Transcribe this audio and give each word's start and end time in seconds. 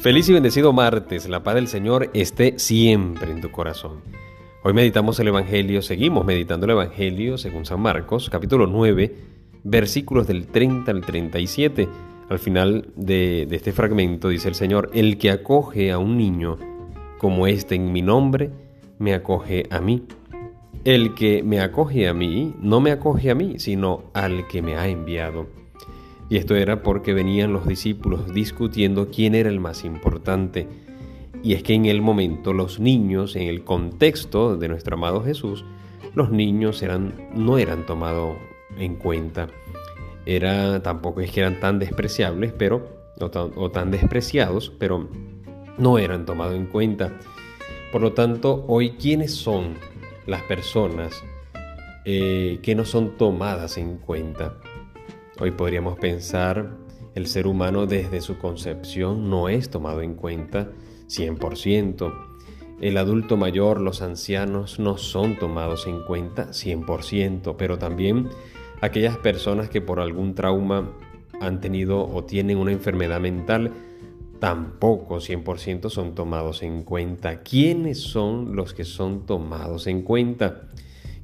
Feliz 0.00 0.30
y 0.30 0.32
bendecido 0.32 0.72
martes, 0.72 1.28
la 1.28 1.42
paz 1.42 1.56
del 1.56 1.68
Señor 1.68 2.08
esté 2.14 2.58
siempre 2.58 3.30
en 3.30 3.42
tu 3.42 3.50
corazón. 3.50 4.00
Hoy 4.64 4.72
meditamos 4.72 5.20
el 5.20 5.28
Evangelio, 5.28 5.82
seguimos 5.82 6.24
meditando 6.24 6.64
el 6.64 6.70
Evangelio 6.70 7.36
según 7.36 7.66
San 7.66 7.82
Marcos, 7.82 8.30
capítulo 8.30 8.66
9, 8.66 9.14
versículos 9.62 10.26
del 10.26 10.46
30 10.46 10.90
al 10.90 11.02
37. 11.02 11.86
Al 12.30 12.38
final 12.38 12.88
de, 12.96 13.44
de 13.46 13.56
este 13.56 13.72
fragmento 13.72 14.30
dice 14.30 14.48
el 14.48 14.54
Señor, 14.54 14.90
el 14.94 15.18
que 15.18 15.32
acoge 15.32 15.92
a 15.92 15.98
un 15.98 16.16
niño 16.16 16.56
como 17.18 17.46
este 17.46 17.74
en 17.74 17.92
mi 17.92 18.00
nombre, 18.00 18.50
me 18.98 19.12
acoge 19.12 19.66
a 19.68 19.82
mí. 19.82 20.06
El 20.82 21.14
que 21.14 21.42
me 21.42 21.60
acoge 21.60 22.08
a 22.08 22.14
mí, 22.14 22.54
no 22.58 22.80
me 22.80 22.90
acoge 22.90 23.30
a 23.30 23.34
mí, 23.34 23.58
sino 23.58 24.04
al 24.14 24.48
que 24.48 24.62
me 24.62 24.76
ha 24.76 24.88
enviado. 24.88 25.60
Y 26.30 26.36
esto 26.36 26.54
era 26.54 26.82
porque 26.84 27.12
venían 27.12 27.52
los 27.52 27.66
discípulos 27.66 28.32
discutiendo 28.32 29.08
quién 29.10 29.34
era 29.34 29.50
el 29.50 29.58
más 29.58 29.84
importante. 29.84 30.68
Y 31.42 31.54
es 31.54 31.64
que 31.64 31.74
en 31.74 31.86
el 31.86 32.00
momento 32.02 32.52
los 32.52 32.78
niños, 32.78 33.34
en 33.34 33.48
el 33.48 33.64
contexto 33.64 34.56
de 34.56 34.68
nuestro 34.68 34.94
amado 34.94 35.24
Jesús, 35.24 35.64
los 36.14 36.30
niños 36.30 36.84
no 37.34 37.58
eran 37.58 37.84
tomados 37.84 38.36
en 38.78 38.94
cuenta. 38.94 39.48
Era, 40.24 40.80
tampoco 40.82 41.20
es 41.20 41.32
que 41.32 41.40
eran 41.40 41.58
tan 41.58 41.80
despreciables, 41.80 42.52
pero, 42.52 42.88
o 43.18 43.70
tan, 43.70 43.90
despreciados, 43.90 44.72
pero 44.78 45.08
no 45.78 45.98
eran 45.98 46.26
tomados 46.26 46.54
en 46.54 46.66
cuenta. 46.66 47.18
Por 47.90 48.02
lo 48.02 48.12
tanto, 48.12 48.64
hoy, 48.68 48.90
¿quiénes 48.90 49.34
son 49.34 49.74
las 50.28 50.42
personas 50.42 51.24
eh, 52.04 52.60
que 52.62 52.76
no 52.76 52.84
son 52.84 53.16
tomadas 53.16 53.78
en 53.78 53.96
cuenta? 53.96 54.54
Hoy 55.42 55.52
podríamos 55.52 55.98
pensar 55.98 56.76
el 57.14 57.26
ser 57.26 57.46
humano 57.46 57.86
desde 57.86 58.20
su 58.20 58.36
concepción 58.36 59.30
no 59.30 59.48
es 59.48 59.70
tomado 59.70 60.02
en 60.02 60.14
cuenta 60.14 60.68
100%. 61.08 62.12
El 62.82 62.98
adulto 62.98 63.38
mayor, 63.38 63.80
los 63.80 64.02
ancianos 64.02 64.78
no 64.78 64.98
son 64.98 65.38
tomados 65.38 65.86
en 65.86 66.02
cuenta 66.02 66.48
100%, 66.48 67.54
pero 67.56 67.78
también 67.78 68.28
aquellas 68.82 69.16
personas 69.16 69.70
que 69.70 69.80
por 69.80 70.00
algún 70.00 70.34
trauma 70.34 70.92
han 71.40 71.62
tenido 71.62 72.06
o 72.06 72.22
tienen 72.24 72.58
una 72.58 72.72
enfermedad 72.72 73.18
mental 73.18 73.72
tampoco 74.40 75.20
100% 75.20 75.88
son 75.88 76.14
tomados 76.14 76.62
en 76.62 76.82
cuenta. 76.82 77.40
¿Quiénes 77.40 77.98
son 77.98 78.56
los 78.56 78.74
que 78.74 78.84
son 78.84 79.24
tomados 79.24 79.86
en 79.86 80.02
cuenta? 80.02 80.68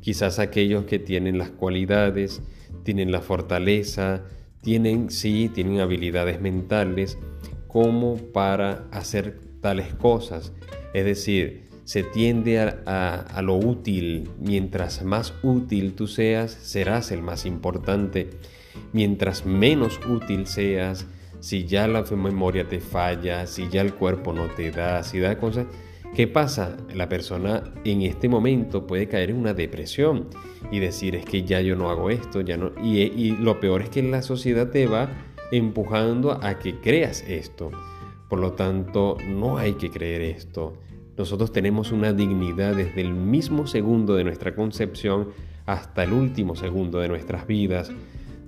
Quizás 0.01 0.39
aquellos 0.39 0.87
que 0.87 0.99
tienen 0.99 1.37
las 1.37 1.51
cualidades, 1.51 2.41
tienen 2.87 3.11
la 3.11 3.21
fortaleza, 3.21 4.23
tienen, 4.63 5.11
sí, 5.11 5.51
tienen 5.53 5.81
habilidades 5.81 6.41
mentales 6.41 7.19
como 7.67 8.17
para 8.17 8.87
hacer 8.93 9.41
tales 9.61 9.93
cosas. 9.93 10.53
Es 10.95 11.05
decir, 11.05 11.69
se 11.83 12.05
tiende 12.05 12.61
a, 12.61 13.43
lo 13.43 13.57
útil. 13.57 14.31
Mientras 14.41 15.03
más 15.03 15.35
útil 15.43 15.95
tú 15.95 16.07
seas, 16.07 16.53
serás 16.53 17.11
el 17.11 17.23
más 17.23 17.45
importante. 17.45 18.31
Mientras 18.93 19.45
menos 19.45 20.01
útil 20.09 20.47
seas, 20.47 21.07
si 21.41 21.65
ya 21.65 21.89
la 21.89 22.03
memoria 22.03 22.69
te 22.69 22.81
falla, 22.81 23.47
si 23.47 23.69
ya 23.69 23.81
el 23.81 23.95
cuerpo 23.95 24.33
no 24.33 24.47
te 24.47 24.71
da, 24.71 25.03
si 25.03 25.19
da 25.19 25.39
cosas, 25.39 25.67
¿Qué 26.15 26.27
pasa? 26.27 26.77
La 26.95 27.09
persona 27.09 27.63
en 27.85 28.03
este 28.03 28.29
momento 28.29 28.87
puede 28.87 29.07
caer 29.07 29.31
en 29.31 29.37
una 29.37 29.53
depresión 29.53 30.29
y 30.71 30.79
decir 30.79 31.15
es 31.15 31.25
que 31.25 31.43
ya 31.43 31.61
yo 31.61 31.77
no 31.77 31.91
hago 31.91 32.11
esto. 32.11 32.41
Y, 32.41 32.53
y, 33.01 33.37
lo 33.39 33.61
peor 33.61 33.83
es 33.83 33.91
que 33.91 34.03
la 34.03 34.23
sociedad 34.23 34.71
te 34.71 34.87
va 34.87 35.11
empujando 35.53 36.33
a 36.33 36.59
que 36.59 36.81
creas 36.81 37.23
esto. 37.29 37.71
Por 38.29 38.41
lo 38.41 38.53
tanto, 38.53 39.17
no 39.29 39.59
hay 39.59 39.75
que 39.75 39.91
creer 39.91 40.23
esto. 40.23 40.75
Nosotros 41.17 41.53
tenemos 41.53 41.93
una 41.93 42.13
dignidad 42.13 42.75
desde 42.75 43.01
el 43.01 43.15
mismo 43.15 43.67
segundo 43.67 44.15
de 44.15 44.25
nuestra 44.25 44.55
concepción 44.55 45.29
hasta 45.67 46.05
el 46.05 46.13
último 46.13 46.57
segundo 46.57 46.99
de 46.99 47.09
nuestras 47.09 47.47
vidas. 47.47 47.91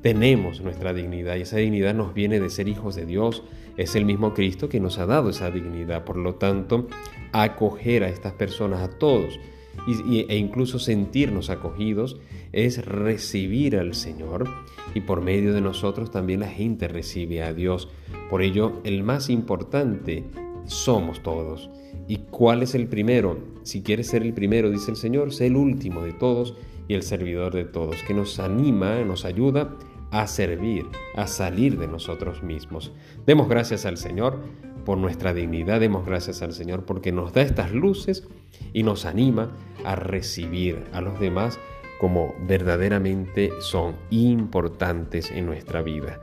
Tenemos 0.03 0.61
nuestra 0.61 0.93
dignidad 0.93 1.37
y 1.37 1.43
esa 1.43 1.57
dignidad 1.57 1.95
nos 1.95 2.15
viene 2.15 2.39
de 2.39 2.51
ser 2.51 2.69
hijos 2.69 2.95
de 2.95 3.05
Dios. 3.05 3.43
Es 3.77 3.97
el 3.97 4.05
mismo 4.05 4.33
Cristo 4.33 4.69
que 4.69 4.81
nos 4.81 4.99
ha 4.99 5.07
dado 5.07 5.31
esa 5.31 5.51
dignidad. 5.51 6.05
Por 6.05 6.17
lo 6.17 6.37
tanto, 6.37 6.87
acoger 7.33 8.05
a 8.05 8.09
estas 8.09 8.33
personas, 8.33 8.81
a 8.81 8.99
todos, 8.99 9.39
e 9.87 10.37
incluso 10.37 10.79
sentirnos 10.79 11.51
acogidos, 11.51 12.21
es 12.53 12.85
recibir 12.85 13.77
al 13.77 13.95
Señor 13.95 14.49
y 14.95 15.01
por 15.01 15.21
medio 15.21 15.53
de 15.53 15.61
nosotros 15.61 16.11
también 16.11 16.41
la 16.41 16.49
gente 16.49 16.89
recibe 16.89 17.43
a 17.43 17.53
Dios. 17.53 17.89
Por 18.31 18.43
ello, 18.43 18.81
el 18.85 19.03
más 19.03 19.31
importante 19.31 20.25
somos 20.67 21.23
todos. 21.23 21.71
¿Y 22.07 22.19
cuál 22.31 22.63
es 22.63 22.75
el 22.75 22.87
primero? 22.87 23.39
Si 23.65 23.83
quieres 23.83 24.07
ser 24.07 24.23
el 24.23 24.33
primero, 24.33 24.71
dice 24.71 24.91
el 24.91 24.97
Señor, 24.97 25.33
sé 25.33 25.47
el 25.47 25.57
último 25.57 26.03
de 26.03 26.13
todos 26.13 26.55
y 26.89 26.95
el 26.95 27.03
servidor 27.03 27.55
de 27.55 27.65
todos, 27.65 28.03
que 28.03 28.15
nos 28.15 28.41
anima, 28.41 28.97
nos 29.05 29.25
ayuda 29.25 29.77
a 30.11 30.27
servir, 30.27 30.87
a 31.15 31.27
salir 31.27 31.79
de 31.79 31.87
nosotros 31.87 32.43
mismos. 32.43 32.93
Demos 33.27 33.49
gracias 33.49 33.85
al 33.85 33.99
Señor 33.99 34.39
por 34.85 34.97
nuestra 34.97 35.35
dignidad, 35.35 35.81
demos 35.81 36.07
gracias 36.07 36.41
al 36.41 36.55
Señor 36.55 36.85
porque 36.85 37.13
nos 37.13 37.33
da 37.33 37.43
estas 37.43 37.73
luces 37.73 38.27
y 38.73 38.83
nos 38.83 39.05
anima 39.05 39.53
a 39.85 39.95
recibir 39.97 40.83
a 40.93 41.01
los 41.03 41.21
demás 41.21 41.59
como 42.01 42.35
verdaderamente 42.47 43.51
son 43.61 43.97
importantes 44.11 45.31
en 45.31 45.47
nuestra 45.47 45.83
vida. 45.83 46.21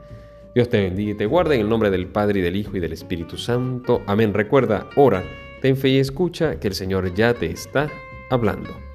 Dios 0.54 0.70
te 0.70 0.80
bendiga 0.80 1.12
y 1.12 1.14
te 1.16 1.26
guarde 1.26 1.56
en 1.56 1.60
el 1.60 1.68
nombre 1.68 1.90
del 1.90 2.06
Padre 2.06 2.40
y 2.40 2.42
del 2.42 2.56
Hijo 2.56 2.76
y 2.76 2.80
del 2.80 2.94
Espíritu 2.94 3.36
Santo. 3.36 4.02
Amén. 4.06 4.32
Recuerda, 4.32 4.88
ora, 4.96 5.22
ten 5.60 5.76
fe 5.76 5.90
y 5.90 5.98
escucha 5.98 6.58
que 6.58 6.68
el 6.68 6.74
Señor 6.74 7.14
ya 7.14 7.34
te 7.34 7.50
está 7.50 7.90
hablando. 8.30 8.85